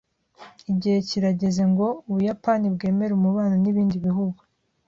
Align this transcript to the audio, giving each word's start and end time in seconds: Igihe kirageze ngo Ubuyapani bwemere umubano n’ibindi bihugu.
Igihe 0.71 0.97
kirageze 1.07 1.63
ngo 1.71 1.87
Ubuyapani 2.09 2.65
bwemere 2.75 3.11
umubano 3.15 3.55
n’ibindi 3.59 3.95
bihugu. 4.05 4.39